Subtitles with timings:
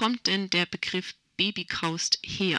[0.00, 2.58] kommt denn der Begriff Babykaust her?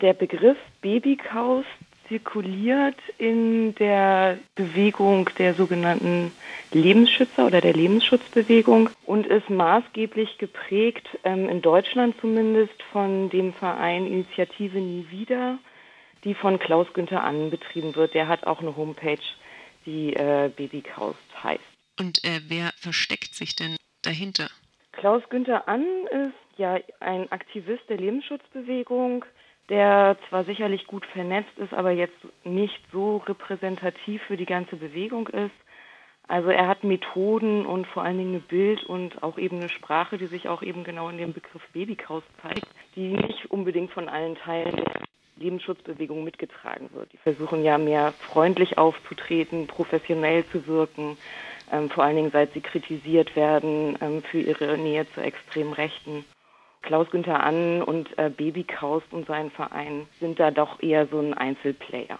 [0.00, 1.68] Der Begriff Babykaust
[2.08, 6.32] zirkuliert in der Bewegung der sogenannten
[6.72, 14.08] Lebensschützer oder der Lebensschutzbewegung und ist maßgeblich geprägt, ähm, in Deutschland zumindest, von dem Verein
[14.08, 15.60] Initiative Nie Wieder,
[16.24, 18.14] die von Klaus Günther Annen betrieben wird.
[18.14, 19.22] Der hat auch eine Homepage,
[19.86, 21.62] die äh, Babykaust heißt.
[22.00, 24.50] Und äh, wer versteckt sich denn dahinter?
[24.90, 29.24] Klaus Günther Annen ist ja ein Aktivist der Lebensschutzbewegung,
[29.68, 35.28] der zwar sicherlich gut vernetzt ist, aber jetzt nicht so repräsentativ für die ganze Bewegung
[35.28, 35.54] ist.
[36.28, 40.16] Also er hat Methoden und vor allen Dingen ein Bild und auch eben eine Sprache,
[40.16, 44.36] die sich auch eben genau in dem Begriff Babykaus zeigt, die nicht unbedingt von allen
[44.36, 45.02] Teilen der
[45.38, 47.12] Lebensschutzbewegung mitgetragen wird.
[47.12, 51.16] Die versuchen ja mehr freundlich aufzutreten, professionell zu wirken,
[51.72, 56.24] ähm, vor allen Dingen seit sie kritisiert werden ähm, für ihre Nähe zur extremen Rechten.
[56.82, 61.18] Klaus Günther Annen und äh, Baby Kaust und sein Verein sind da doch eher so
[61.18, 62.18] ein Einzelplayer.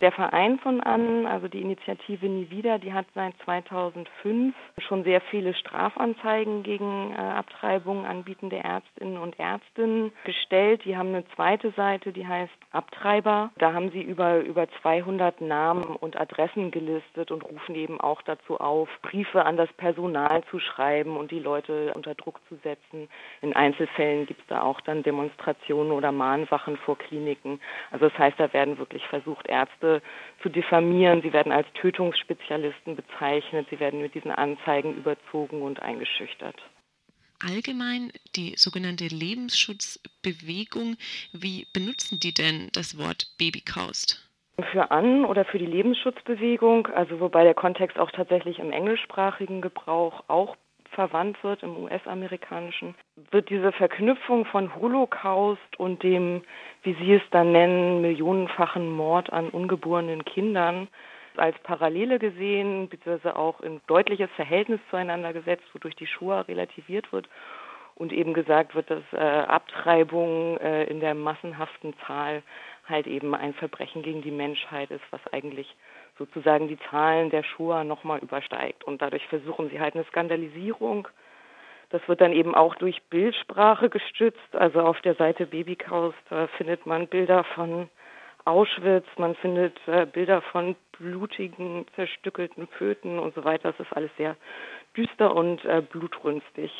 [0.00, 5.20] Der Verein von Annen, also die Initiative Nie wieder, die hat seit 2005 schon sehr
[5.20, 10.84] viele Strafanzeigen gegen äh, Abtreibungen anbietende Ärztinnen und Ärztinnen gestellt.
[10.84, 13.50] Die haben eine zweite Seite, die heißt Abtreiber.
[13.58, 18.58] Da haben sie über, über 200 Namen und Adressen gelistet und rufen eben auch dazu
[18.58, 23.08] auf, Briefe an das Personal zu schreiben und die Leute unter Druck zu setzen.
[23.42, 27.60] In Einzelfällen gibt es da auch dann Demonstrationen oder Mahnsachen vor Kliniken.
[27.92, 29.83] Also das heißt, da werden wirklich versucht, Ärzte
[30.42, 31.22] zu diffamieren.
[31.22, 33.66] Sie werden als Tötungsspezialisten bezeichnet.
[33.70, 36.56] Sie werden mit diesen Anzeigen überzogen und eingeschüchtert
[37.44, 40.96] allgemein die sogenannte Lebensschutzbewegung.
[41.32, 44.20] Wie benutzen die denn das Wort Babykaust?
[44.70, 50.22] Für an oder für die Lebensschutzbewegung, also wobei der Kontext auch tatsächlich im englischsprachigen Gebrauch
[50.28, 50.56] auch
[50.94, 52.94] verwandt wird, im US-amerikanischen,
[53.30, 56.42] wird diese Verknüpfung von Holocaust und dem,
[56.82, 60.88] wie Sie es dann nennen, millionenfachen Mord an ungeborenen Kindern
[61.36, 67.28] als Parallele gesehen, beziehungsweise auch in deutliches Verhältnis zueinander gesetzt, wodurch die Shoah relativiert wird
[67.96, 72.42] und eben gesagt wird, dass äh, Abtreibung äh, in der massenhaften Zahl
[72.88, 75.74] halt eben ein Verbrechen gegen die Menschheit ist, was eigentlich
[76.18, 78.84] sozusagen die Zahlen der Shoah nochmal übersteigt.
[78.84, 81.08] Und dadurch versuchen sie halt eine Skandalisierung.
[81.90, 84.54] Das wird dann eben auch durch Bildsprache gestützt.
[84.54, 87.88] Also auf der Seite Babykaus, da findet man Bilder von
[88.44, 93.72] Auschwitz, man findet äh, Bilder von blutigen, zerstückelten Föten und so weiter.
[93.72, 94.36] Das ist alles sehr
[94.96, 96.70] düster und äh, blutrünstig.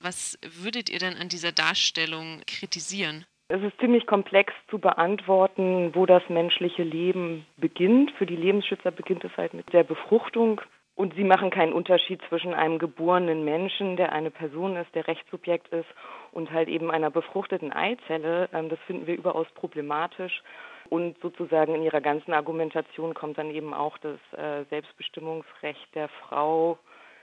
[0.00, 3.26] Was würdet ihr denn an dieser Darstellung kritisieren?
[3.52, 8.12] Es ist ziemlich komplex zu beantworten, wo das menschliche Leben beginnt.
[8.12, 10.60] Für die Lebensschützer beginnt es halt mit der Befruchtung.
[10.94, 15.66] Und sie machen keinen Unterschied zwischen einem geborenen Menschen, der eine Person ist, der Rechtssubjekt
[15.68, 15.88] ist,
[16.30, 18.48] und halt eben einer befruchteten Eizelle.
[18.52, 20.44] Ähm, das finden wir überaus problematisch.
[20.88, 26.78] Und sozusagen in ihrer ganzen Argumentation kommt dann eben auch das äh, Selbstbestimmungsrecht der Frau,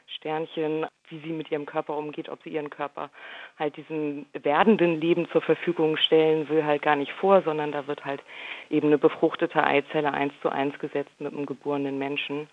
[0.08, 3.10] Sternchen, wie sie mit ihrem Körper umgeht, ob sie ihren Körper
[3.60, 8.06] halt diesem werdenden Leben zur Verfügung stellen will, halt gar nicht vor, sondern da wird
[8.06, 8.22] halt
[8.70, 12.50] eben eine befruchtete Eizelle eins zu eins gesetzt mit einem geborenen Menschen,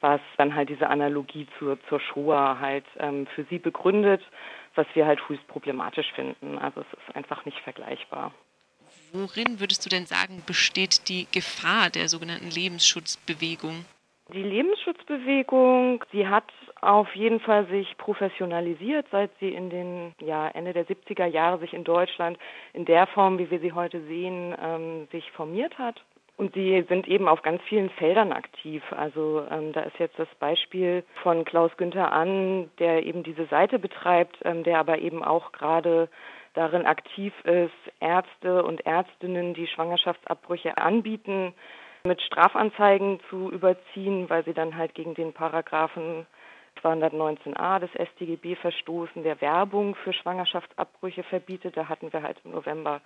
[0.00, 4.22] was dann halt diese Analogie zur, zur Shoah halt ähm, für sie begründet,
[4.74, 6.58] was wir halt höchst problematisch finden.
[6.58, 8.32] Also es ist einfach nicht vergleichbar.
[9.12, 13.84] Worin würdest du denn sagen, besteht die Gefahr der sogenannten Lebensschutzbewegung?
[14.32, 20.72] Die Lebensschutzbewegung, sie hat auf jeden Fall sich professionalisiert, seit sie in den ja, Ende
[20.72, 22.36] der 70er Jahre sich in Deutschland
[22.72, 26.02] in der Form, wie wir sie heute sehen, ähm, sich formiert hat.
[26.36, 28.82] Und sie sind eben auf ganz vielen Feldern aktiv.
[28.90, 33.78] Also ähm, da ist jetzt das Beispiel von Klaus Günther an, der eben diese Seite
[33.78, 36.08] betreibt, ähm, der aber eben auch gerade
[36.52, 41.54] darin aktiv ist, Ärzte und Ärztinnen, die Schwangerschaftsabbrüche anbieten,
[42.06, 46.26] mit Strafanzeigen zu überziehen, weil sie dann halt gegen den Paragraphen
[46.82, 51.76] 219a des StGB verstoßen, der Werbung für Schwangerschaftsabbrüche verbietet.
[51.76, 53.00] Da hatten wir halt im November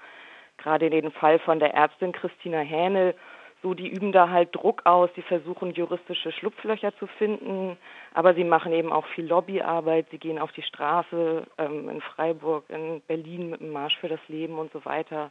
[0.59, 3.15] gerade den Fall von der Ärztin Christina Hähnel,
[3.63, 7.77] so, die üben da halt Druck aus, die versuchen juristische Schlupflöcher zu finden,
[8.15, 12.65] aber sie machen eben auch viel Lobbyarbeit, sie gehen auf die Straße ähm, in Freiburg,
[12.69, 15.31] in Berlin mit dem Marsch für das Leben und so weiter.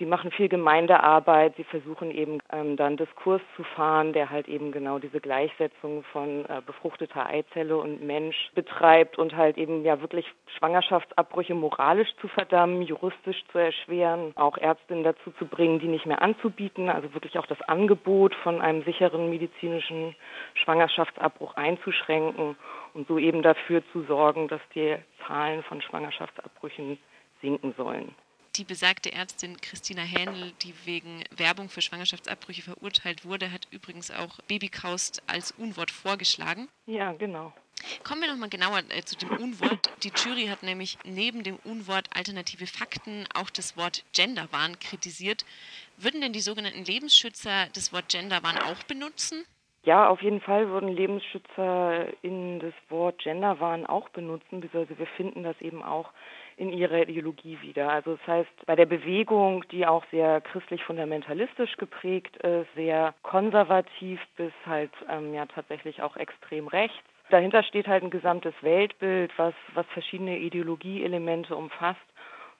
[0.00, 4.72] Sie machen viel Gemeindearbeit, sie versuchen eben ähm, dann Diskurs zu fahren, der halt eben
[4.72, 10.24] genau diese Gleichsetzung von äh, befruchteter Eizelle und Mensch betreibt und halt eben ja wirklich
[10.56, 16.22] Schwangerschaftsabbrüche moralisch zu verdammen, juristisch zu erschweren, auch Ärztinnen dazu zu bringen, die nicht mehr
[16.22, 20.16] anzubieten, also wirklich auch das Angebot von einem sicheren medizinischen
[20.54, 22.56] Schwangerschaftsabbruch einzuschränken
[22.94, 26.96] und so eben dafür zu sorgen, dass die Zahlen von Schwangerschaftsabbrüchen
[27.42, 28.14] sinken sollen.
[28.56, 34.40] Die besagte Ärztin Christina Hähnel, die wegen Werbung für Schwangerschaftsabbrüche verurteilt wurde, hat übrigens auch
[34.48, 36.68] Babykaust als Unwort vorgeschlagen.
[36.86, 37.52] Ja, genau.
[38.04, 39.90] Kommen wir nochmal genauer äh, zu dem Unwort.
[40.02, 45.44] Die Jury hat nämlich neben dem Unwort alternative Fakten auch das Wort Genderwahn kritisiert.
[45.96, 49.44] Würden denn die sogenannten Lebensschützer das Wort Genderwahn auch benutzen?
[49.84, 55.42] Ja, auf jeden Fall würden Lebensschützer in das Wort Genderwahn auch benutzen, beziehungsweise wir finden
[55.42, 56.10] das eben auch
[56.60, 57.90] in ihrer Ideologie wieder.
[57.90, 64.20] Also das heißt, bei der Bewegung, die auch sehr christlich fundamentalistisch geprägt ist, sehr konservativ
[64.36, 66.98] bis halt ähm, ja tatsächlich auch extrem rechts,
[67.30, 72.00] Dahinter steht halt ein gesamtes Weltbild, was, was verschiedene Ideologieelemente umfasst,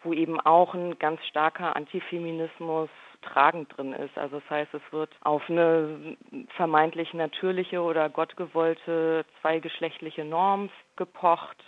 [0.05, 2.89] wo eben auch ein ganz starker Antifeminismus
[3.23, 4.17] tragend drin ist.
[4.17, 6.17] Also das heißt, es wird auf eine
[6.57, 11.63] vermeintlich natürliche oder gottgewollte zweigeschlechtliche Norm gepocht.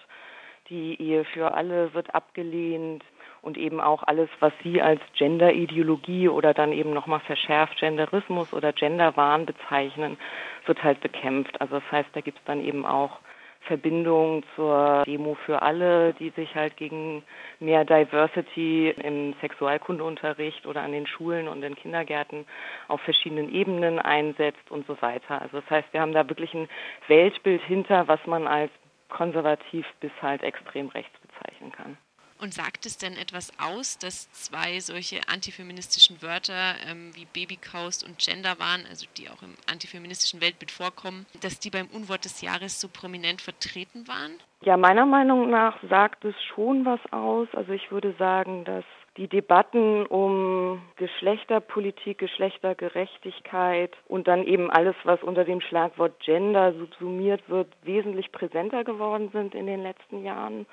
[0.73, 3.05] Die Ehe für alle wird abgelehnt
[3.43, 8.73] und eben auch alles, was Sie als Genderideologie oder dann eben nochmal verschärft Genderismus oder
[8.73, 10.17] Genderwahn bezeichnen,
[10.65, 11.61] wird halt bekämpft.
[11.61, 13.19] Also das heißt, da gibt es dann eben auch
[13.67, 17.23] Verbindungen zur Demo für alle, die sich halt gegen
[17.61, 22.47] mehr Diversity im Sexualkundeunterricht oder an den Schulen und den Kindergärten
[22.89, 25.43] auf verschiedenen Ebenen einsetzt und so weiter.
[25.43, 26.69] Also das heißt, wir haben da wirklich ein
[27.09, 28.71] Weltbild hinter, was man als
[29.13, 31.97] konservativ bis halt extrem rechts bezeichnen kann.
[32.41, 38.19] Und sagt es denn etwas aus, dass zwei solche antifeministischen Wörter ähm, wie Babykaust und
[38.19, 42.89] Genderwahn, also die auch im antifeministischen Weltbild vorkommen, dass die beim Unwort des Jahres so
[42.89, 44.33] prominent vertreten waren?
[44.63, 47.47] Ja, meiner Meinung nach sagt es schon was aus.
[47.53, 48.85] Also ich würde sagen, dass
[49.17, 57.43] die Debatten um Geschlechterpolitik, Geschlechtergerechtigkeit und dann eben alles, was unter dem Schlagwort Gender subsumiert
[57.49, 60.67] wird, wesentlich präsenter geworden sind in den letzten Jahren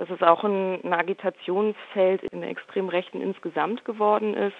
[0.00, 4.56] dass es auch ein, ein Agitationsfeld in der Extremrechten insgesamt geworden ist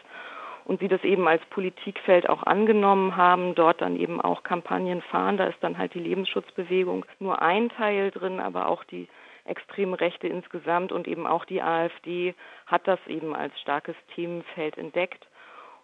[0.67, 5.39] und sie das eben als Politikfeld auch angenommen haben, dort dann eben auch Kampagnen fahren.
[5.39, 9.09] Da ist dann halt die Lebensschutzbewegung nur ein Teil drin, aber auch die
[9.45, 12.35] extreme Rechte insgesamt und eben auch die AfD
[12.67, 15.27] hat das eben als starkes Themenfeld entdeckt.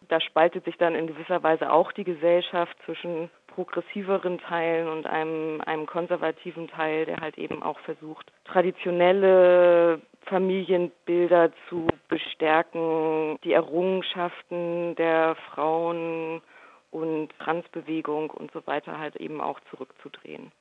[0.08, 5.62] Da spaltet sich dann in gewisser Weise auch die Gesellschaft zwischen progressiveren Teilen und einem,
[5.62, 15.36] einem konservativen Teil, der halt eben auch versucht, traditionelle Familienbilder zu bestärken, die Errungenschaften der
[15.50, 16.42] Frauen
[16.90, 20.52] und Transbewegung und so weiter halt eben auch zurückzudrehen.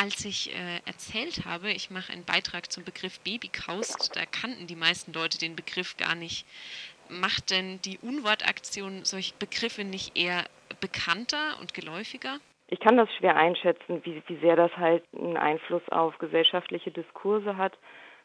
[0.00, 4.76] Als ich äh, erzählt habe, ich mache einen Beitrag zum Begriff Babykaust, da kannten die
[4.76, 6.46] meisten Leute den Begriff gar nicht.
[7.08, 10.44] Macht denn die Unwortaktion solche Begriffe nicht eher
[10.80, 12.38] bekannter und geläufiger?
[12.68, 17.56] Ich kann das schwer einschätzen, wie, wie sehr das halt einen Einfluss auf gesellschaftliche Diskurse
[17.56, 17.76] hat.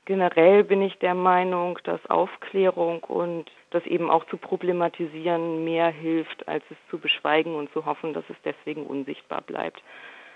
[0.05, 6.47] Generell bin ich der Meinung, dass Aufklärung und das eben auch zu problematisieren mehr hilft,
[6.47, 9.81] als es zu beschweigen und zu hoffen, dass es deswegen unsichtbar bleibt.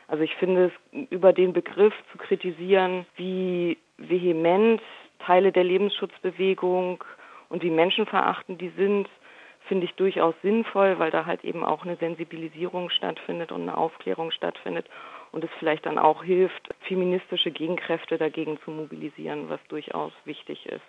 [0.07, 4.81] Also ich finde es über den Begriff zu kritisieren, wie vehement
[5.19, 7.03] Teile der Lebensschutzbewegung
[7.49, 9.09] und wie menschenverachtend die sind,
[9.67, 14.31] finde ich durchaus sinnvoll, weil da halt eben auch eine Sensibilisierung stattfindet und eine Aufklärung
[14.31, 14.85] stattfindet
[15.31, 20.87] und es vielleicht dann auch hilft, feministische Gegenkräfte dagegen zu mobilisieren, was durchaus wichtig ist.